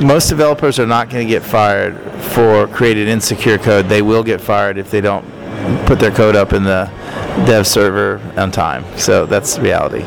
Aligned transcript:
Most 0.00 0.30
developers 0.30 0.80
are 0.80 0.86
not 0.86 1.10
going 1.10 1.28
to 1.28 1.30
get 1.32 1.44
fired 1.44 1.96
for 2.32 2.66
creating 2.66 3.06
insecure 3.06 3.56
code. 3.56 3.86
They 3.86 4.02
will 4.02 4.24
get 4.24 4.40
fired 4.40 4.76
if 4.76 4.90
they 4.90 5.00
don't 5.00 5.24
put 5.86 6.00
their 6.00 6.10
code 6.10 6.34
up 6.34 6.52
in 6.52 6.64
the 6.64 6.86
dev 7.46 7.66
server 7.68 8.20
on 8.36 8.50
time. 8.50 8.84
So 8.98 9.26
that's 9.26 9.58
reality. 9.60 10.00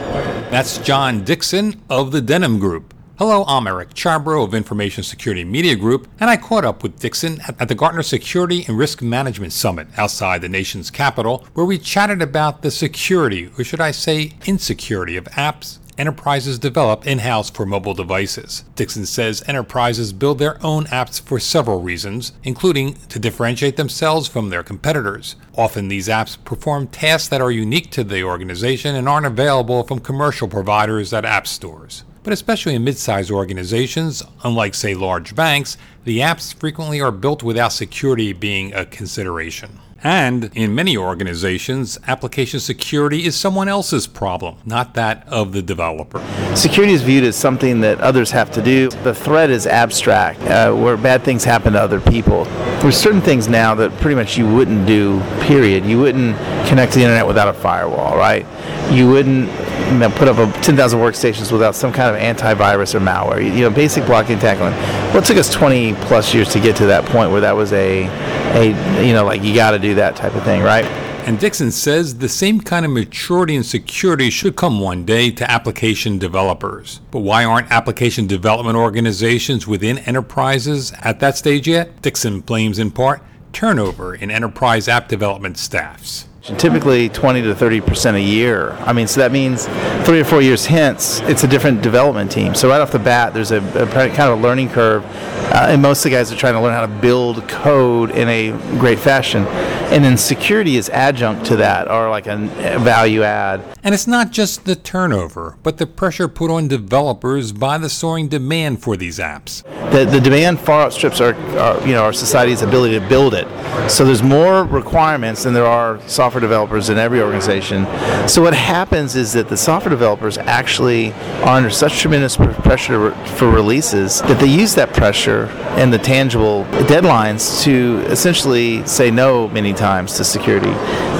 That's 0.52 0.80
John 0.80 1.24
Dickson 1.24 1.82
of 1.90 2.12
the 2.12 2.20
Denim 2.20 2.60
Group. 2.60 2.94
Hello, 3.18 3.46
I'm 3.48 3.68
Eric 3.68 3.94
Chabrow 3.94 4.44
of 4.44 4.54
Information 4.54 5.04
Security 5.04 5.46
Media 5.46 5.76
Group, 5.78 6.10
and 6.20 6.30
I 6.30 6.36
caught 6.36 6.66
up 6.66 6.84
with 6.84 7.00
Dickson 7.00 7.40
at 7.48 7.70
the 7.70 7.76
Gartner 7.76 8.04
Security 8.04 8.66
and 8.68 8.78
Risk 8.78 9.02
Management 9.02 9.54
Summit 9.54 9.88
outside 9.98 10.42
the 10.42 10.50
nation's 10.50 10.92
capital, 10.92 11.48
where 11.54 11.66
we 11.66 11.78
chatted 11.78 12.22
about 12.22 12.64
the 12.64 12.72
security, 12.72 13.50
or 13.58 13.64
should 13.64 13.80
I 13.80 13.92
say 13.92 14.34
insecurity, 14.46 15.16
of 15.16 15.24
apps 15.26 15.78
enterprises 15.98 16.60
develop 16.60 17.06
in 17.08 17.20
house 17.20 17.50
for 17.50 17.66
mobile 17.66 17.94
devices. 17.94 18.64
Dickson 18.76 19.06
says 19.06 19.44
enterprises 19.48 20.14
build 20.14 20.40
their 20.40 20.64
own 20.66 20.86
apps 20.86 21.22
for 21.22 21.40
several 21.40 21.82
reasons, 21.82 22.34
including 22.44 22.96
to 23.10 23.20
differentiate 23.20 23.78
themselves 23.78 24.28
from 24.28 24.50
their 24.50 24.64
competitors. 24.64 25.36
Often 25.58 25.88
these 25.88 26.08
apps 26.08 26.38
perform 26.44 26.88
tasks 26.88 27.30
that 27.30 27.42
are 27.42 27.52
unique 27.52 27.92
to 27.92 28.04
the 28.04 28.24
organization 28.24 28.96
and 28.96 29.08
aren't 29.08 29.26
available 29.26 29.84
from 29.84 30.00
commercial 30.00 30.48
providers 30.48 31.14
at 31.14 31.26
app 31.26 31.48
stores. 31.48 32.04
But 32.24 32.34
especially 32.34 32.74
in 32.74 32.84
mid 32.84 32.98
sized 32.98 33.30
organizations, 33.30 34.24
unlike, 34.44 34.74
say, 34.74 34.96
large 34.96 35.36
banks, 35.36 35.78
the 36.06 36.20
apps 36.20 36.56
frequently 36.56 37.00
are 37.00 37.12
built 37.12 37.44
without 37.44 37.72
security 37.72 38.34
being 38.34 38.74
a 38.74 38.86
consideration. 38.86 39.80
And 40.06 40.52
in 40.54 40.76
many 40.76 40.96
organizations, 40.96 41.98
application 42.06 42.60
security 42.60 43.26
is 43.26 43.36
someone 43.36 43.68
else's 43.68 44.06
problem, 44.06 44.58
not 44.64 44.94
that 44.94 45.28
of 45.28 45.52
the 45.52 45.64
developer. 45.64 46.24
Security 46.56 46.94
is 46.94 47.02
viewed 47.02 47.24
as 47.24 47.36
something 47.36 47.82
that 47.82 48.00
others 48.02 48.30
have 48.30 48.52
to 48.52 48.62
do. 48.62 48.90
The 48.90 49.16
threat 49.16 49.50
is 49.50 49.66
abstract, 49.66 50.42
uh, 50.44 50.72
where 50.74 50.96
bad 50.96 51.24
things 51.24 51.44
happen 51.44 51.74
to 51.74 51.82
other 51.82 52.00
people. 52.00 52.46
There's 52.82 52.96
certain 52.96 53.20
things 53.20 53.48
now 53.48 53.74
that 53.74 54.00
pretty 54.00 54.14
much 54.14 54.38
you 54.38 54.48
wouldn't 54.48 54.86
do, 54.86 55.24
period. 55.42 55.84
You 55.88 56.02
wouldn't 56.02 56.38
connect 56.68 56.94
to 56.94 57.00
the 57.00 57.06
internet 57.06 57.26
without 57.26 57.48
a 57.48 57.54
firewall, 57.54 58.16
right? 58.16 58.46
You 58.92 59.10
wouldn't 59.10 59.50
you 59.92 59.98
know, 60.00 60.10
put 60.10 60.28
up 60.28 60.38
a 60.38 60.62
10,000 60.62 61.00
workstations 61.00 61.52
without 61.52 61.76
some 61.76 61.92
kind 61.92 62.16
of 62.16 62.22
antivirus 62.22 62.96
or 62.96 63.00
malware. 63.00 63.44
You, 63.44 63.52
you 63.52 63.62
know, 63.62 63.70
basic 63.70 64.06
blocking 64.06 64.34
and 64.34 64.42
tackling. 64.42 64.74
Well, 65.14 65.18
it 65.18 65.26
took 65.26 65.38
us 65.38 65.52
20 65.52 65.94
plus 65.96 66.34
years 66.34 66.52
to 66.54 66.60
get 66.60 66.76
to 66.78 66.86
that 66.88 67.06
point 67.06 67.32
where 67.32 67.42
that 67.42 67.56
was 67.56 67.74
a, 67.74 68.06
a 68.54 69.06
you 69.06 69.14
know, 69.14 69.26
like 69.26 69.44
you 69.44 69.56
got 69.56 69.72
to 69.72 69.80
do 69.80 69.96
that 69.96 70.16
type 70.16 70.36
of 70.36 70.44
thing, 70.44 70.62
right? 70.62 70.86
And 71.26 71.40
Dickson 71.40 71.72
says 71.72 72.20
the 72.20 72.30
same 72.30 72.62
kind 72.62 72.86
of 72.86 72.92
maturity 72.92 73.56
and 73.56 73.66
security 73.66 74.30
should 74.30 74.56
come 74.56 74.80
one 74.80 75.06
day 75.06 75.32
to 75.32 75.50
application 75.50 76.20
developers. 76.20 77.02
But 77.10 77.22
why 77.22 77.44
aren't 77.44 77.72
application 77.72 78.28
development 78.28 78.78
organizations 78.78 79.66
within 79.66 79.98
enterprises 80.00 80.94
at 81.02 81.20
that 81.22 81.36
stage 81.36 81.68
yet? 81.68 82.00
Dickson 82.04 82.42
blames 82.42 82.78
in 82.78 82.92
part 82.92 83.24
turnover 83.54 84.14
in 84.14 84.30
enterprise 84.30 84.88
app 84.88 85.08
development 85.08 85.58
staffs. 85.58 86.28
Typically 86.58 87.10
20 87.10 87.42
to 87.42 87.56
30 87.56 87.82
percent 87.82 88.18
a 88.18 88.22
year. 88.22 88.72
I 88.82 88.94
mean, 88.94 89.08
so 89.08 89.20
that 89.20 89.32
means 89.32 89.66
three 90.06 90.22
or 90.22 90.24
four 90.24 90.44
years 90.44 90.66
hence, 90.66 91.20
it's 91.22 91.44
a 91.44 91.48
different 91.48 91.82
development 91.82 92.32
team. 92.32 92.54
So 92.54 92.70
right 92.70 92.80
off 92.80 92.92
the 92.92 93.00
bat, 93.00 93.34
there's 93.34 93.52
a, 93.52 93.58
a 93.58 93.88
kind 93.88 94.22
of 94.22 94.40
a 94.40 94.42
learning 94.42 94.70
curve, 94.70 95.04
uh, 95.06 95.68
and 95.70 95.82
most 95.82 96.00
of 96.00 96.12
the 96.12 96.18
guys 96.18 96.32
are 96.32 96.36
trying 96.36 96.54
to 96.54 96.62
learn 96.62 96.74
how 96.74 96.86
to 96.86 97.02
build 97.02 97.48
code 97.48 98.12
in 98.12 98.28
a 98.30 98.52
great 98.78 99.00
fashion. 99.00 99.46
And 99.86 100.04
then 100.04 100.18
security 100.18 100.78
is 100.78 100.90
adjunct 100.90 101.46
to 101.48 101.56
that, 101.58 101.90
or 101.90 102.10
like 102.10 102.28
a 102.28 102.38
value 102.80 103.24
add. 103.24 103.62
And 103.84 103.94
it's 103.94 104.08
not 104.08 104.32
just 104.32 104.66
the 104.66 104.76
turnover, 104.76 105.58
but 105.64 105.78
the 105.78 105.88
pressure 105.88 106.28
put 106.28 106.52
on 106.52 106.68
developers 106.68 107.52
by 107.52 107.78
the 107.78 107.90
soaring 107.90 108.28
demand 108.28 108.82
for 108.82 108.98
these 108.98 109.20
apps. 109.20 109.64
The, 109.92 110.06
the 110.06 110.20
demand 110.20 110.60
far 110.60 110.82
outstrips 110.82 111.22
our, 111.22 111.34
our, 111.58 111.80
you 111.88 111.94
know, 111.94 112.04
our 112.04 112.14
society's 112.14 112.62
ability 112.62 113.00
to 113.00 113.08
build 113.08 113.34
it. 113.34 113.48
So 113.90 114.04
there's 114.04 114.24
more 114.24 114.64
requirements 114.64 115.44
than 115.44 115.54
there 115.54 115.66
are 115.66 116.00
software 116.08 116.42
developers 116.42 116.90
in 116.90 116.98
every 116.98 117.22
organization. 117.22 117.86
So 118.28 118.42
what 118.42 118.56
happens 118.56 119.16
is 119.16 119.34
that 119.34 119.48
the 119.48 119.58
software 119.58 119.92
developers 119.92 120.40
actually 120.40 121.14
are 121.44 121.58
under 121.58 121.70
such 121.70 122.00
tremendous 122.00 122.36
pressure 122.36 123.12
for 123.38 123.52
releases 123.52 124.22
that 124.22 124.40
they 124.40 124.48
use 124.48 124.74
that 124.76 124.92
pressure 124.94 125.46
and 125.78 125.94
the 125.94 126.00
tangible 126.00 126.66
deadlines 126.88 127.62
to 127.64 128.00
essentially 128.08 128.84
say 128.88 129.12
no 129.12 129.50
many 129.50 129.72
times 129.72 130.16
to 130.18 130.24
security. 130.24 130.72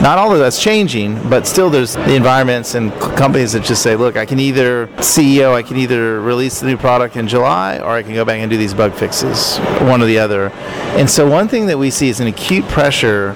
Not 0.02 0.18
all 0.18 0.32
of 0.34 0.40
that's 0.40 0.62
changing, 0.62 1.30
but 1.30 1.46
still 1.46 1.70
there's 1.70 1.94
the 1.94 2.16
environments 2.16 2.74
and 2.74 2.92
companies 2.94 3.54
that 3.54 3.64
just 3.64 3.84
say, 3.84 3.96
look, 3.96 4.18
I 4.18 4.26
can 4.26 4.40
either 4.40 4.88
CEO, 4.98 5.54
I 5.54 5.62
can 5.62 5.78
either 5.78 6.20
release 6.20 6.62
the 6.62 6.68
new 6.68 6.78
product 6.78 7.16
in 7.16 7.28
July 7.28 7.78
or 7.78 7.90
I 7.90 8.02
can 8.02 8.14
go 8.14 8.26
back 8.26 8.40
and 8.40 8.50
do 8.50 8.58
these 8.58 8.74
bug 8.74 8.94
fixes, 8.94 9.58
one 9.82 10.02
or 10.02 10.06
the 10.06 10.18
other. 10.18 10.50
And 10.96 11.10
so 11.10 11.30
one 11.30 11.48
thing 11.48 11.68
that 11.68 11.78
we 11.78 11.92
see 11.92 12.10
is 12.10 12.20
an 12.22 12.28
acute 12.28 12.45
pressure 12.70 13.36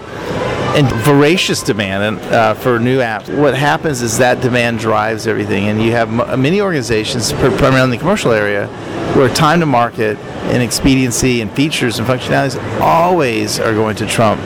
and 0.75 0.88
voracious 1.03 1.64
demand 1.64 2.20
uh, 2.31 2.53
for 2.53 2.80
new 2.80 3.00
apps. 3.00 3.36
What 3.36 3.56
happens 3.56 4.02
is 4.02 4.20
that 4.20 4.42
demand 4.42 4.80
drives 4.80 5.25
everything, 5.25 5.68
and 5.68 5.81
you 5.81 5.92
have 5.92 6.08
m- 6.09 6.42
many 6.42 6.62
organizations, 6.62 7.34
primarily 7.34 7.81
in 7.81 7.90
the 7.90 7.97
commercial 7.97 8.31
area, 8.31 8.68
where 9.16 9.28
time 9.34 9.59
to 9.62 9.66
market 9.66 10.18
and 10.53 10.62
expediency 10.62 11.42
and 11.42 11.52
features 11.52 11.97
and 11.97 12.08
functionalities 12.08 12.62
always 12.81 13.59
are 13.59 13.74
going 13.74 13.96
to 13.96 14.06
trump 14.06 14.40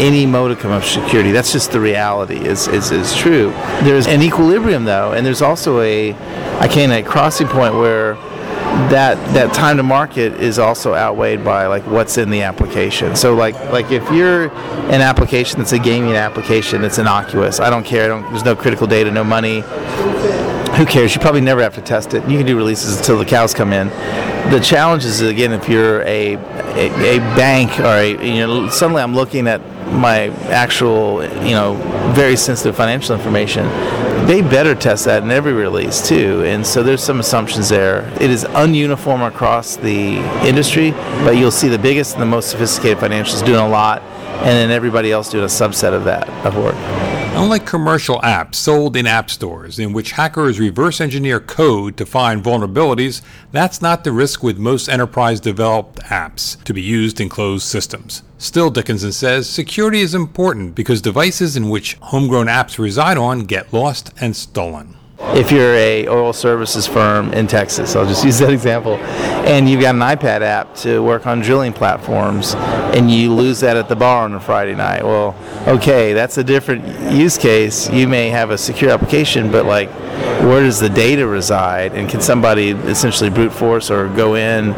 any 0.00 0.26
modicum 0.26 0.70
of 0.70 0.84
security. 0.84 1.32
That's 1.32 1.52
just 1.52 1.72
the 1.72 1.80
reality. 1.80 2.36
Is 2.36 2.68
is 2.68 2.90
is 2.90 3.16
true. 3.16 3.50
There's 3.82 4.06
an 4.06 4.20
equilibrium 4.20 4.84
though, 4.84 5.12
and 5.12 5.24
there's 5.24 5.42
also 5.42 5.80
a, 5.80 6.12
I 6.60 6.68
can't 6.68 6.92
a 6.92 7.02
crossing 7.02 7.48
point 7.48 7.74
where 7.74 8.16
that 8.90 9.16
that 9.34 9.52
time 9.52 9.76
to 9.76 9.82
market 9.82 10.32
is 10.34 10.58
also 10.58 10.94
outweighed 10.94 11.44
by 11.44 11.66
like 11.66 11.86
what's 11.86 12.16
in 12.18 12.30
the 12.30 12.42
application. 12.42 13.16
So 13.16 13.34
like 13.34 13.54
like 13.70 13.90
if 13.90 14.02
you're 14.10 14.50
an 14.90 15.00
application 15.00 15.58
that's 15.58 15.72
a 15.72 15.78
gaming 15.78 16.14
application 16.14 16.82
that's 16.82 16.98
innocuous, 16.98 17.60
I 17.60 17.70
don't 17.70 17.84
care. 17.84 18.04
I 18.04 18.08
don't, 18.08 18.22
there's 18.30 18.44
no 18.44 18.56
critical 18.56 18.86
data, 18.86 19.10
no 19.10 19.24
money. 19.24 19.60
Who 20.76 20.86
cares? 20.86 21.14
You 21.14 21.20
probably 21.20 21.42
never 21.42 21.62
have 21.62 21.74
to 21.74 21.82
test 21.82 22.14
it. 22.14 22.26
You 22.28 22.38
can 22.38 22.46
do 22.46 22.56
releases 22.56 22.96
until 22.96 23.18
the 23.18 23.26
cows 23.26 23.52
come 23.52 23.72
in. 23.74 23.88
The 24.50 24.60
challenge 24.60 25.04
is 25.04 25.20
again 25.20 25.52
if 25.52 25.68
you're 25.68 26.02
a 26.02 26.34
a, 26.34 27.16
a 27.16 27.18
bank 27.36 27.78
or 27.78 27.84
a 27.84 28.10
you 28.10 28.46
know 28.46 28.68
suddenly 28.70 29.02
I'm 29.02 29.14
looking 29.14 29.48
at 29.48 29.60
my 29.92 30.28
actual 30.48 31.22
you 31.44 31.52
know 31.52 31.74
very 32.14 32.36
sensitive 32.36 32.74
financial 32.74 33.14
information 33.14 33.66
they 34.32 34.40
better 34.40 34.74
test 34.74 35.04
that 35.04 35.22
in 35.22 35.30
every 35.30 35.52
release 35.52 36.08
too. 36.08 36.42
And 36.46 36.66
so 36.66 36.82
there's 36.82 37.04
some 37.04 37.20
assumptions 37.20 37.68
there. 37.68 38.08
It 38.14 38.30
is 38.30 38.44
ununiform 38.44 39.28
across 39.28 39.76
the 39.76 40.16
industry, 40.48 40.92
but 41.22 41.36
you'll 41.36 41.50
see 41.50 41.68
the 41.68 41.78
biggest 41.78 42.14
and 42.14 42.22
the 42.22 42.26
most 42.26 42.48
sophisticated 42.50 42.96
financials 42.96 43.44
doing 43.44 43.60
a 43.60 43.68
lot, 43.68 44.00
and 44.00 44.48
then 44.48 44.70
everybody 44.70 45.12
else 45.12 45.30
doing 45.30 45.44
a 45.44 45.48
subset 45.48 45.92
of 45.92 46.04
that 46.04 46.30
of 46.46 46.56
work. 46.56 46.74
Unlike 47.34 47.66
commercial 47.66 48.20
apps 48.20 48.54
sold 48.54 48.96
in 48.96 49.06
app 49.06 49.28
stores, 49.28 49.78
in 49.78 49.92
which 49.92 50.12
hackers 50.12 50.58
reverse 50.58 51.02
engineer 51.02 51.38
code 51.38 51.98
to 51.98 52.06
find 52.06 52.42
vulnerabilities, 52.42 53.20
that's 53.50 53.82
not 53.82 54.02
the 54.02 54.12
risk 54.12 54.42
with 54.42 54.56
most 54.56 54.88
enterprise 54.88 55.40
developed 55.40 55.98
apps 56.04 56.62
to 56.64 56.72
be 56.72 56.80
used 56.80 57.20
in 57.20 57.28
closed 57.28 57.66
systems. 57.66 58.22
Still, 58.42 58.70
Dickson 58.70 59.12
says 59.12 59.48
security 59.48 60.00
is 60.00 60.16
important 60.16 60.74
because 60.74 61.00
devices 61.00 61.56
in 61.56 61.68
which 61.68 61.94
homegrown 62.02 62.46
apps 62.46 62.76
reside 62.76 63.16
on 63.16 63.42
get 63.42 63.72
lost 63.72 64.12
and 64.20 64.34
stolen 64.34 64.96
if 65.34 65.50
you're 65.50 65.74
a 65.74 66.06
oil 66.08 66.32
services 66.32 66.86
firm 66.86 67.32
in 67.32 67.46
Texas, 67.46 67.96
I'll 67.96 68.06
just 68.06 68.24
use 68.24 68.38
that 68.38 68.52
example, 68.52 68.96
and 68.96 69.68
you've 69.68 69.80
got 69.80 69.94
an 69.94 70.00
iPad 70.00 70.42
app 70.42 70.74
to 70.76 71.02
work 71.02 71.26
on 71.26 71.40
drilling 71.40 71.72
platforms, 71.72 72.54
and 72.54 73.10
you 73.10 73.32
lose 73.32 73.60
that 73.60 73.76
at 73.76 73.88
the 73.88 73.96
bar 73.96 74.24
on 74.24 74.34
a 74.34 74.40
Friday 74.40 74.74
night. 74.74 75.02
Well, 75.02 75.34
okay, 75.66 76.12
that's 76.12 76.38
a 76.38 76.44
different 76.44 77.12
use 77.12 77.38
case. 77.38 77.88
You 77.90 78.08
may 78.08 78.28
have 78.28 78.50
a 78.50 78.58
secure 78.58 78.90
application, 78.90 79.50
but 79.50 79.64
like, 79.64 79.90
where 80.42 80.62
does 80.62 80.80
the 80.80 80.88
data 80.88 81.26
reside, 81.26 81.92
and 81.92 82.08
can 82.08 82.20
somebody 82.20 82.70
essentially 82.70 83.30
brute 83.30 83.52
force 83.52 83.90
or 83.90 84.08
go 84.08 84.34
in 84.34 84.72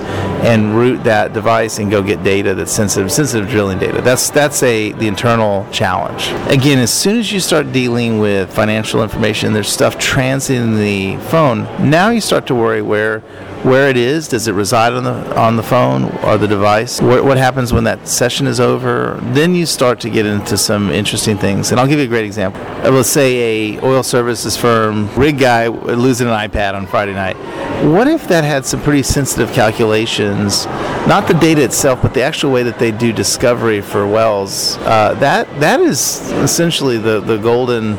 and 0.45 0.77
root 0.77 1.05
that 1.05 1.33
device 1.33 1.79
and 1.79 1.91
go 1.91 2.03
get 2.03 2.23
data 2.23 2.55
that's 2.55 2.73
sensitive, 2.73 3.11
sensitive 3.11 3.49
drilling 3.49 3.79
data? 3.79 4.01
That's 4.03 4.31
that's 4.31 4.63
a 4.63 4.93
the 4.93 5.09
internal 5.09 5.67
challenge. 5.71 6.29
Again, 6.53 6.79
as 6.79 6.93
soon 6.93 7.19
as 7.19 7.33
you 7.33 7.41
start 7.41 7.73
dealing 7.73 8.19
with 8.19 8.53
financial 8.53 9.03
information, 9.03 9.53
there's 9.53 9.69
stuff 9.69 9.97
transiting 9.97 10.77
the 10.77 11.17
phone, 11.29 11.65
now 11.89 12.11
you 12.11 12.21
start 12.21 12.47
to 12.49 12.55
worry 12.55 12.83
where 12.83 13.23
where 13.65 13.89
it 13.89 13.97
is. 13.97 14.29
Does 14.29 14.47
it 14.47 14.53
reside 14.53 14.93
on 14.93 15.05
the 15.05 15.39
on 15.39 15.57
the 15.57 15.63
phone 15.63 16.05
or 16.19 16.37
the 16.37 16.47
device? 16.47 17.01
What, 17.01 17.25
what 17.25 17.39
happens 17.39 17.73
when 17.73 17.85
that 17.85 18.07
session 18.07 18.47
is 18.47 18.61
over? 18.61 19.19
Then 19.33 19.55
you 19.55 19.65
start 19.65 20.01
to 20.01 20.11
get 20.11 20.27
into 20.27 20.59
some 20.59 20.91
interesting 20.91 21.39
things. 21.39 21.71
And 21.71 21.81
I'll 21.81 21.87
give 21.87 21.99
you 21.99 22.05
a 22.05 22.09
great 22.09 22.27
example. 22.27 22.61
Let's 22.91 23.09
say 23.09 23.77
a 23.77 23.83
oil 23.83 24.03
services 24.03 24.57
firm 24.57 25.13
rig 25.15 25.39
guy 25.39 25.54
losing 25.69 26.27
an 26.27 26.33
iPad 26.33 26.75
on 26.75 26.87
Friday 26.87 27.15
night. 27.15 27.37
What 27.85 28.07
if 28.09 28.29
that 28.29 28.45
had 28.45 28.65
some 28.65 28.81
pretty 28.83 29.03
sensitive 29.03 29.53
calculations? 29.53 30.67
Not 31.07 31.29
the 31.29 31.35
data 31.35 31.63
itself, 31.63 32.03
but 32.03 32.15
the 32.15 32.23
actual 32.23 32.51
way 32.53 32.63
that 32.63 32.79
they 32.79 32.91
do 32.91 33.13
discovery 33.13 33.81
for 33.81 34.07
wells. 34.07 34.77
Uh, 34.79 35.15
that 35.21 35.49
that 35.61 35.81
is 35.81 36.31
essentially 36.33 36.99
the 36.99 37.21
the 37.21 37.37
golden, 37.37 37.91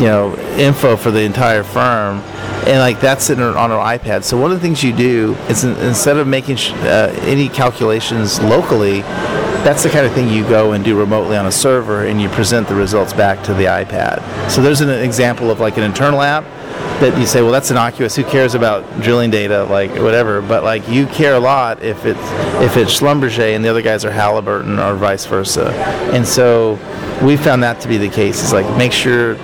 you 0.00 0.06
know, 0.06 0.36
info 0.58 0.96
for 0.96 1.10
the 1.10 1.22
entire 1.22 1.62
firm 1.62 2.22
and 2.66 2.80
like 2.80 3.00
that's 3.00 3.30
in, 3.30 3.40
on 3.40 3.70
our 3.70 3.98
iPad. 3.98 4.24
So 4.24 4.36
one 4.36 4.50
of 4.50 4.56
the 4.58 4.62
things 4.62 4.82
you 4.82 4.92
do 4.92 5.34
is 5.48 5.64
in, 5.64 5.76
instead 5.78 6.16
of 6.16 6.26
making 6.26 6.56
sh- 6.56 6.72
uh, 6.72 7.14
any 7.22 7.48
calculations 7.48 8.40
locally, 8.42 9.02
that's 9.62 9.82
the 9.82 9.88
kind 9.88 10.04
of 10.04 10.12
thing 10.12 10.28
you 10.28 10.42
go 10.48 10.72
and 10.72 10.84
do 10.84 10.98
remotely 10.98 11.36
on 11.36 11.46
a 11.46 11.52
server, 11.52 12.04
and 12.06 12.20
you 12.20 12.28
present 12.28 12.68
the 12.68 12.74
results 12.74 13.12
back 13.12 13.42
to 13.44 13.54
the 13.54 13.64
iPad. 13.64 14.50
So 14.50 14.62
there's 14.62 14.80
an 14.80 14.90
example 14.90 15.50
of 15.50 15.60
like 15.60 15.76
an 15.76 15.84
internal 15.84 16.22
app 16.22 16.44
that 17.00 17.18
you 17.18 17.26
say, 17.26 17.42
well, 17.42 17.52
that's 17.52 17.70
innocuous. 17.70 18.16
Who 18.16 18.24
cares 18.24 18.54
about 18.54 19.00
drilling 19.02 19.30
data, 19.30 19.64
like 19.64 19.90
whatever? 19.90 20.40
But 20.40 20.64
like 20.64 20.88
you 20.88 21.06
care 21.06 21.34
a 21.34 21.40
lot 21.40 21.82
if 21.82 22.06
it's 22.06 22.18
if 22.62 22.76
it's 22.76 22.98
Schlumberger 22.98 23.54
and 23.54 23.64
the 23.64 23.68
other 23.68 23.82
guys 23.82 24.04
are 24.04 24.10
Halliburton 24.10 24.78
or 24.78 24.94
vice 24.94 25.26
versa. 25.26 25.70
And 26.12 26.26
so 26.26 26.78
we 27.22 27.36
found 27.36 27.62
that 27.62 27.80
to 27.80 27.88
be 27.88 27.98
the 27.98 28.08
case. 28.08 28.42
It's 28.42 28.52
like 28.52 28.66
make 28.78 28.92
sure 28.92 29.36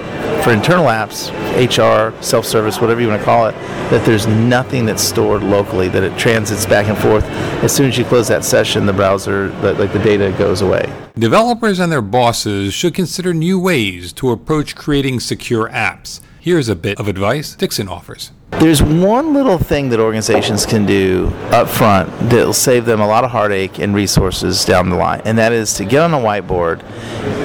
for 0.43 0.52
internal 0.52 0.87
apps, 0.87 1.31
HR, 1.55 2.20
self-service, 2.23 2.81
whatever 2.81 3.00
you 3.00 3.08
want 3.08 3.20
to 3.20 3.25
call 3.25 3.46
it, 3.46 3.52
that 3.90 4.05
there's 4.05 4.26
nothing 4.26 4.87
that's 4.87 5.02
stored 5.02 5.43
locally. 5.43 5.88
That 5.88 6.02
it 6.02 6.19
transits 6.19 6.67
back 6.67 6.87
and 6.87 6.99
forth. 6.99 7.25
As 7.62 7.75
soon 7.75 7.88
as 7.88 7.99
you 7.99 8.05
close 8.05 8.29
that 8.29 8.44
session, 8.44 8.87
the 8.87 8.93
browser, 8.93 9.50
like 9.61 9.93
the 9.93 10.00
data, 10.00 10.34
goes 10.38 10.62
away. 10.62 10.90
Developers 11.19 11.79
and 11.79 11.93
their 11.93 12.02
bosses 12.02 12.73
should 12.73 12.94
consider 12.94 13.34
new 13.34 13.58
ways 13.58 14.12
to 14.14 14.31
approach 14.31 14.75
creating 14.75 15.20
secure 15.20 15.69
apps. 15.69 16.20
Here's 16.43 16.69
a 16.69 16.75
bit 16.75 16.99
of 16.99 17.06
advice 17.06 17.55
Dickson 17.55 17.87
offers. 17.87 18.33
There's 18.50 18.83
one 18.83 19.33
little 19.33 19.59
thing 19.59 19.91
that 19.91 20.00
organizations 20.00 20.67
can 20.67 20.85
do 20.85 21.29
up 21.53 21.69
front 21.69 22.11
that'll 22.31 22.53
save 22.53 22.85
them 22.85 23.00
a 23.00 23.06
lot 23.06 23.23
of 23.23 23.31
heartache 23.31 23.79
and 23.79 23.94
resources 23.94 24.65
down 24.65 24.91
the 24.91 24.97
line, 24.97 25.23
and 25.25 25.39
that 25.39 25.53
is 25.53 25.75
to 25.75 25.85
get 25.85 26.03
on 26.03 26.12
a 26.12 26.17
whiteboard 26.19 26.83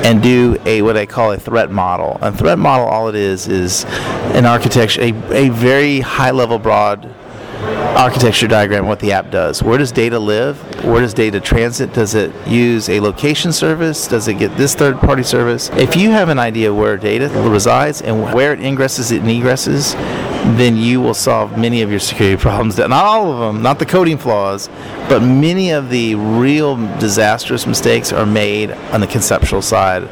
and 0.04 0.24
do 0.24 0.58
a 0.66 0.82
what 0.82 0.98
I 0.98 1.06
call 1.06 1.32
a 1.32 1.38
threat 1.38 1.70
model. 1.70 2.18
A 2.24 2.32
threat 2.32 2.58
model, 2.58 2.88
all 2.88 3.08
it 3.08 3.14
is, 3.14 3.48
is 3.48 3.86
an 4.34 4.48
architecture, 4.48 5.00
a, 5.00 5.12
a 5.32 5.50
very 5.50 6.00
high 6.00 6.32
level, 6.32 6.58
broad 6.58 7.14
architecture 7.98 8.48
diagram 8.48 8.86
what 8.86 9.00
the 9.00 9.12
app 9.12 9.32
does. 9.32 9.64
Where 9.64 9.78
does 9.80 9.92
data 9.92 10.20
live? 10.20 10.58
Where 10.86 11.02
does 11.02 11.16
data 11.16 11.40
transit? 11.40 11.94
Does 11.94 12.14
it 12.14 12.32
use 12.48 12.90
a 12.90 13.00
location 13.00 13.52
service? 13.52 14.08
Does 14.08 14.28
it 14.28 14.36
get 14.36 14.56
this 14.56 14.76
third 14.76 15.00
party 15.00 15.24
service? 15.24 15.70
If 15.74 15.96
you 15.96 16.12
have 16.12 16.30
an 16.30 16.38
idea 16.38 16.72
where 16.72 16.96
data 16.96 17.30
resides 17.50 18.04
and 18.04 18.34
where 18.36 18.54
it 18.54 18.60
ingresses 18.60 19.18
and 19.18 19.28
egresses, 19.28 19.94
then 20.58 20.78
you 20.78 21.02
will 21.02 21.16
solve 21.16 21.58
many 21.58 21.82
of 21.82 21.90
your 21.90 22.00
security 22.00 22.40
problems. 22.42 22.78
Not 22.78 22.92
all 22.92 23.32
of 23.32 23.40
them, 23.40 23.64
not 23.64 23.80
the 23.80 23.86
coding 23.86 24.20
flaws, 24.20 24.70
but 25.10 25.22
many 25.22 25.72
of 25.72 25.90
the 25.90 26.14
real 26.16 26.76
disastrous 27.00 27.66
mistakes 27.66 28.14
are 28.14 28.28
made 28.28 28.72
on 28.72 29.02
the 29.02 29.08
conceptual 29.08 29.64
side. 29.64 30.04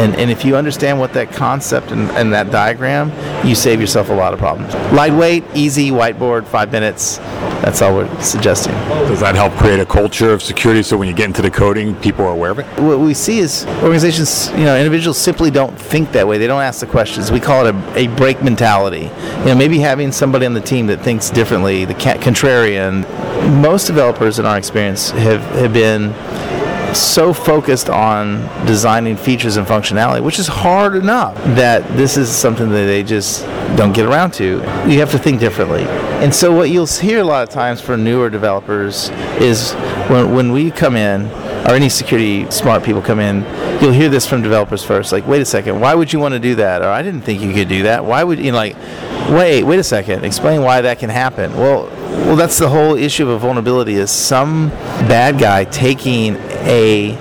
And, 0.00 0.16
and 0.16 0.30
if 0.30 0.46
you 0.46 0.56
understand 0.56 0.98
what 0.98 1.12
that 1.12 1.30
concept 1.30 1.90
and, 1.90 2.10
and 2.12 2.32
that 2.32 2.50
diagram, 2.50 3.10
you 3.46 3.54
save 3.54 3.82
yourself 3.82 4.08
a 4.08 4.14
lot 4.14 4.32
of 4.32 4.38
problems. 4.38 4.72
Lightweight, 4.94 5.44
easy, 5.54 5.90
whiteboard, 5.90 6.46
five 6.46 6.72
minutes. 6.72 7.18
That's 7.60 7.82
all 7.82 7.94
we're 7.94 8.22
suggesting. 8.22 8.72
Does 8.72 9.20
that 9.20 9.34
help 9.34 9.52
create 9.54 9.78
a 9.78 9.84
culture 9.84 10.32
of 10.32 10.42
security 10.42 10.82
so 10.82 10.96
when 10.96 11.06
you 11.06 11.12
get 11.14 11.26
into 11.26 11.42
the 11.42 11.50
coding, 11.50 11.94
people 11.96 12.24
are 12.24 12.32
aware 12.32 12.50
of 12.50 12.58
it? 12.60 12.66
What 12.80 13.00
we 13.00 13.12
see 13.12 13.40
is 13.40 13.66
organizations, 13.82 14.50
you 14.52 14.64
know, 14.64 14.78
individuals 14.78 15.18
simply 15.18 15.50
don't 15.50 15.78
think 15.78 16.12
that 16.12 16.26
way. 16.26 16.38
They 16.38 16.46
don't 16.46 16.62
ask 16.62 16.80
the 16.80 16.86
questions. 16.86 17.30
We 17.30 17.40
call 17.40 17.66
it 17.66 17.74
a, 17.74 17.98
a 17.98 18.06
break 18.16 18.42
mentality. 18.42 19.10
You 19.40 19.44
know, 19.44 19.54
maybe 19.54 19.80
having 19.80 20.12
somebody 20.12 20.46
on 20.46 20.54
the 20.54 20.62
team 20.62 20.86
that 20.86 21.02
thinks 21.02 21.28
differently, 21.28 21.84
the 21.84 21.94
contrarian. 21.94 23.02
Most 23.60 23.86
developers, 23.86 24.38
in 24.38 24.46
our 24.46 24.56
experience, 24.56 25.10
have, 25.10 25.42
have 25.42 25.74
been 25.74 26.14
so 26.94 27.32
focused 27.32 27.88
on 27.88 28.40
designing 28.66 29.16
features 29.16 29.56
and 29.56 29.66
functionality, 29.66 30.22
which 30.22 30.38
is 30.38 30.46
hard 30.46 30.94
enough, 30.94 31.34
that 31.56 31.86
this 31.96 32.16
is 32.16 32.28
something 32.28 32.68
that 32.68 32.86
they 32.86 33.02
just 33.02 33.44
don't 33.76 33.92
get 33.92 34.06
around 34.06 34.32
to. 34.34 34.58
You 34.86 35.00
have 35.00 35.10
to 35.12 35.18
think 35.18 35.40
differently. 35.40 35.84
And 35.84 36.34
so, 36.34 36.54
what 36.54 36.70
you'll 36.70 36.86
hear 36.86 37.20
a 37.20 37.24
lot 37.24 37.42
of 37.42 37.48
times 37.48 37.80
for 37.80 37.96
newer 37.96 38.28
developers 38.28 39.08
is 39.40 39.72
when, 40.08 40.34
when 40.34 40.52
we 40.52 40.70
come 40.70 40.96
in, 40.96 41.28
or 41.66 41.74
any 41.74 41.88
security 41.88 42.50
smart 42.50 42.82
people 42.82 43.02
come 43.02 43.20
in, 43.20 43.42
you'll 43.80 43.92
hear 43.92 44.08
this 44.08 44.26
from 44.26 44.42
developers 44.42 44.82
first. 44.82 45.12
Like, 45.12 45.26
wait 45.26 45.42
a 45.42 45.44
second, 45.44 45.80
why 45.80 45.94
would 45.94 46.12
you 46.12 46.18
want 46.18 46.34
to 46.34 46.40
do 46.40 46.54
that? 46.56 46.82
Or 46.82 46.88
I 46.88 47.02
didn't 47.02 47.22
think 47.22 47.42
you 47.42 47.52
could 47.52 47.68
do 47.68 47.84
that. 47.84 48.04
Why 48.04 48.24
would 48.24 48.38
you 48.38 48.52
know, 48.52 48.58
like? 48.58 48.76
Wait, 49.30 49.62
wait 49.62 49.78
a 49.78 49.84
second. 49.84 50.24
Explain 50.24 50.62
why 50.62 50.80
that 50.80 50.98
can 50.98 51.08
happen. 51.08 51.56
Well, 51.56 51.84
well, 52.10 52.34
that's 52.34 52.58
the 52.58 52.68
whole 52.68 52.96
issue 52.96 53.22
of 53.24 53.28
a 53.30 53.38
vulnerability. 53.38 53.94
Is 53.94 54.10
some 54.10 54.70
bad 55.08 55.38
guy 55.38 55.64
taking 55.64 56.36
a 56.66 57.16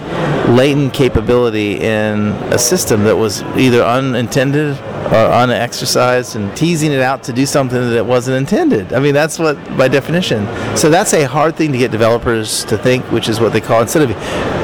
latent 0.50 0.94
capability 0.94 1.80
in 1.80 2.30
a 2.52 2.58
system 2.58 3.04
that 3.04 3.16
was 3.16 3.44
either 3.56 3.84
unintended 3.84 4.76
or 5.10 5.26
unexercised 5.32 6.36
and 6.36 6.56
teasing 6.56 6.92
it 6.92 7.02
out 7.02 7.24
to 7.24 7.34
do 7.34 7.46
something 7.46 7.80
that 7.80 7.96
it 7.96 8.06
wasn't 8.06 8.38
intended. 8.38 8.94
I 8.94 9.00
mean, 9.00 9.14
that's 9.14 9.40
what 9.40 9.56
by 9.78 9.88
definition. 9.88 10.46
So 10.78 10.90
that's 10.90 11.14
a 11.14 11.24
hard 11.24 11.56
thing 11.56 11.72
to 11.72 11.78
get 11.78 11.92
developers 11.92 12.64
to 12.66 12.78
think, 12.78 13.04
which 13.12 13.28
is 13.28 13.40
what 13.40 13.52
they 13.52 13.62
call 13.62 13.82
instead 13.82 14.04
of 14.04 14.12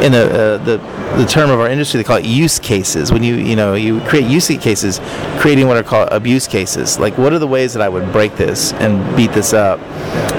in 0.03 0.13
a, 0.13 0.17
uh, 0.17 0.57
the 0.59 0.77
the 1.17 1.25
term 1.25 1.49
of 1.49 1.59
our 1.59 1.69
industry 1.69 1.97
they 1.97 2.03
call 2.03 2.17
it 2.17 2.25
use 2.25 2.59
cases. 2.59 3.11
When 3.11 3.23
you 3.23 3.35
you 3.35 3.55
know 3.55 3.73
you 3.73 4.01
create 4.01 4.25
use 4.29 4.47
cases, 4.47 4.99
creating 5.39 5.67
what 5.67 5.77
are 5.77 5.83
called 5.83 6.09
abuse 6.11 6.47
cases. 6.47 6.99
Like 6.99 7.17
what 7.17 7.33
are 7.33 7.39
the 7.39 7.47
ways 7.47 7.73
that 7.73 7.81
I 7.81 7.89
would 7.89 8.11
break 8.11 8.35
this 8.35 8.73
and 8.73 9.15
beat 9.15 9.31
this 9.31 9.53
up? 9.53 9.79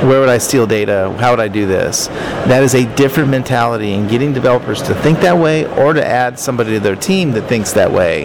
Where 0.06 0.20
would 0.20 0.28
I 0.28 0.38
steal 0.38 0.68
data? 0.68 1.14
How 1.18 1.32
would 1.32 1.40
I 1.40 1.48
do 1.48 1.66
this? 1.66 2.06
That 2.46 2.62
is 2.62 2.74
a 2.74 2.86
different 2.94 3.28
mentality, 3.28 3.92
and 3.92 4.08
getting 4.08 4.32
developers 4.32 4.80
to 4.82 4.94
think 4.94 5.18
that 5.20 5.36
way, 5.36 5.66
or 5.76 5.92
to 5.94 6.06
add 6.06 6.38
somebody 6.38 6.70
to 6.74 6.80
their 6.80 6.94
team 6.94 7.32
that 7.32 7.48
thinks 7.48 7.72
that 7.72 7.90
way. 7.90 8.22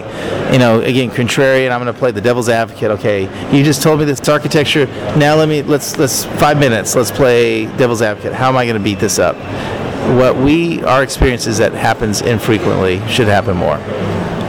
You 0.52 0.58
know, 0.58 0.80
again, 0.80 1.10
contrarian. 1.10 1.72
I'm 1.72 1.82
going 1.82 1.92
to 1.92 1.98
play 1.98 2.12
the 2.12 2.20
devil's 2.20 2.48
advocate. 2.48 2.92
Okay, 2.92 3.22
you 3.56 3.64
just 3.64 3.82
told 3.82 3.98
me 3.98 4.04
this 4.04 4.26
architecture. 4.28 4.86
Now 5.16 5.34
let 5.34 5.48
me 5.48 5.62
let's 5.62 5.98
let's 5.98 6.24
five 6.24 6.58
minutes. 6.58 6.94
Let's 6.94 7.10
play 7.10 7.66
devil's 7.76 8.02
advocate. 8.02 8.32
How 8.32 8.48
am 8.48 8.56
I 8.56 8.64
going 8.64 8.78
to 8.78 8.82
beat 8.82 9.00
this 9.00 9.18
up? 9.18 9.34
What 10.16 10.36
we 10.36 10.82
our 10.84 11.02
experience 11.02 11.46
is 11.46 11.58
that 11.58 11.72
happens 11.72 12.22
infrequently. 12.22 13.06
Should 13.08 13.28
happen 13.28 13.56
more. 13.56 13.78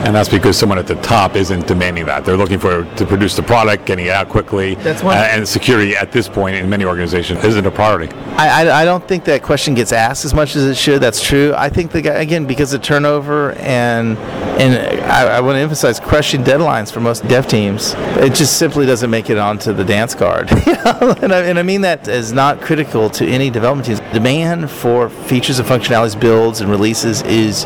And 0.03 0.13
that's 0.13 0.27
because 0.27 0.57
someone 0.57 0.77
at 0.77 0.87
the 0.87 0.95
top 0.95 1.35
isn't 1.35 1.65
demanding 1.65 2.05
that. 2.07 2.25
They're 2.25 2.37
looking 2.37 2.59
for 2.59 2.83
to 2.83 3.05
produce 3.05 3.35
the 3.35 3.43
product, 3.43 3.85
getting 3.85 4.07
it 4.07 4.11
out 4.11 4.27
quickly. 4.27 4.75
That's 4.75 5.01
one. 5.01 5.17
Uh, 5.17 5.21
and 5.31 5.47
security 5.47 5.95
at 5.95 6.11
this 6.11 6.27
point 6.27 6.57
in 6.57 6.69
many 6.69 6.83
organizations 6.83 7.43
isn't 7.43 7.65
a 7.65 7.71
priority. 7.71 8.13
I, 8.35 8.65
I, 8.65 8.81
I, 8.81 8.85
don't 8.85 9.07
think 9.07 9.23
that 9.25 9.43
question 9.43 9.75
gets 9.75 9.93
asked 9.93 10.25
as 10.25 10.33
much 10.33 10.57
as 10.57 10.65
it 10.65 10.75
should. 10.75 11.01
That's 11.01 11.21
true. 11.21 11.53
I 11.55 11.69
think 11.69 11.91
the 11.91 12.01
guy 12.01 12.15
again 12.15 12.45
because 12.45 12.73
of 12.73 12.81
turnover 12.81 13.53
and 13.53 14.17
and 14.59 15.03
I, 15.03 15.37
I 15.37 15.41
want 15.41 15.55
to 15.55 15.59
emphasize 15.59 15.99
crushing 15.99 16.43
deadlines 16.43 16.91
for 16.91 16.99
most 16.99 17.27
dev 17.27 17.47
teams. 17.47 17.93
It 18.17 18.33
just 18.33 18.57
simply 18.57 18.85
doesn't 18.85 19.09
make 19.09 19.29
it 19.29 19.37
onto 19.37 19.73
the 19.73 19.83
dance 19.83 20.15
card. 20.15 20.51
and, 20.51 21.33
I, 21.33 21.43
and 21.45 21.59
I 21.59 21.63
mean 21.63 21.81
that 21.81 22.07
is 22.07 22.31
not 22.31 22.61
critical 22.61 23.09
to 23.11 23.27
any 23.27 23.49
development 23.49 23.87
teams. 23.87 23.99
Demand 24.13 24.69
for 24.69 25.09
features 25.09 25.59
and 25.59 25.67
functionalities, 25.67 26.19
builds 26.19 26.61
and 26.61 26.69
releases 26.69 27.21
is 27.23 27.65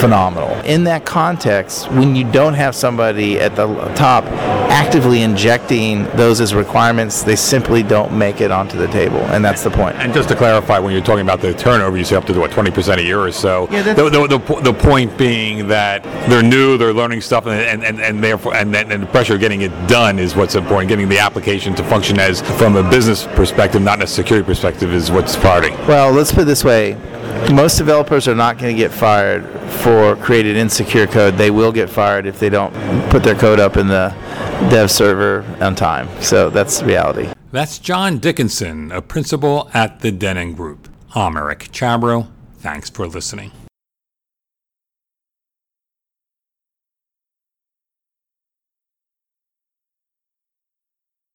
phenomenal. 0.00 0.50
In 0.64 0.84
that 0.84 1.04
context 1.04 1.90
when 1.90 2.14
you 2.14 2.30
don't 2.30 2.54
have 2.54 2.74
somebody 2.74 3.38
at 3.40 3.56
the 3.56 3.66
top 3.94 4.24
actively 4.70 5.22
injecting 5.22 6.04
those 6.16 6.40
as 6.40 6.54
requirements, 6.54 7.22
they 7.22 7.36
simply 7.36 7.82
don't 7.82 8.16
make 8.16 8.40
it 8.40 8.50
onto 8.50 8.76
the 8.76 8.88
table, 8.88 9.18
and 9.32 9.44
that's 9.44 9.62
the 9.62 9.70
point. 9.70 9.96
And 9.96 10.12
just 10.12 10.28
to 10.28 10.36
clarify, 10.36 10.78
when 10.78 10.92
you're 10.92 11.02
talking 11.02 11.22
about 11.22 11.40
the 11.40 11.54
turnover, 11.54 11.96
you 11.96 12.04
say 12.04 12.16
up 12.16 12.24
to 12.26 12.38
what 12.38 12.50
20% 12.50 12.98
a 12.98 13.02
year 13.02 13.20
or 13.20 13.32
so. 13.32 13.68
Yeah, 13.70 13.82
the, 13.82 14.10
the, 14.10 14.38
the, 14.38 14.60
the, 14.60 14.76
point 14.76 15.16
being 15.16 15.68
that 15.68 16.04
they're 16.28 16.42
new, 16.42 16.76
they're 16.76 16.92
learning 16.92 17.20
stuff, 17.20 17.46
and 17.46 17.84
and, 17.84 18.00
and 18.00 18.22
therefore 18.22 18.54
and, 18.54 18.74
and 18.74 19.02
the 19.02 19.06
pressure 19.06 19.34
of 19.34 19.40
getting 19.40 19.62
it 19.62 19.70
done 19.88 20.18
is 20.18 20.34
what's 20.34 20.54
important. 20.54 20.88
Getting 20.88 21.08
the 21.08 21.18
application 21.18 21.74
to 21.76 21.84
function 21.84 22.18
as 22.18 22.40
from 22.58 22.76
a 22.76 22.88
business 22.88 23.26
perspective, 23.26 23.82
not 23.82 24.02
a 24.02 24.06
security 24.06 24.44
perspective, 24.44 24.92
is 24.92 25.10
what's 25.10 25.36
priority. 25.36 25.70
Well, 25.86 26.12
let's 26.12 26.32
put 26.32 26.42
it 26.42 26.46
this 26.46 26.64
way: 26.64 26.94
most 27.52 27.76
developers 27.76 28.28
are 28.28 28.34
not 28.34 28.58
going 28.58 28.74
to 28.74 28.78
get 28.78 28.92
fired 28.92 29.44
for 29.80 30.16
creating 30.16 30.56
insecure 30.56 31.06
code. 31.06 31.34
They 31.36 31.50
will 31.50 31.72
get 31.72 31.88
fired 31.90 32.26
if 32.26 32.38
they 32.38 32.48
don't 32.48 32.72
put 33.10 33.22
their 33.22 33.34
code 33.34 33.60
up 33.60 33.76
in 33.76 33.88
the 33.88 34.14
dev 34.70 34.90
server 34.90 35.44
on 35.60 35.74
time. 35.74 36.08
So 36.22 36.50
that's 36.50 36.82
reality. 36.82 37.30
That's 37.52 37.78
John 37.78 38.18
Dickson, 38.18 38.92
a 38.92 39.00
principal 39.00 39.70
at 39.72 40.00
the 40.00 40.10
Denim 40.10 40.54
Group. 40.54 40.88
I'm 41.14 41.36
Eric 41.36 41.68
Chabrow. 41.72 42.28
Thanks 42.58 42.90
for 42.90 43.06
listening. 43.06 43.52